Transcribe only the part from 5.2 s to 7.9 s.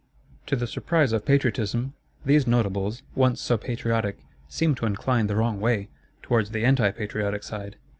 the wrong way; towards the anti patriotic side.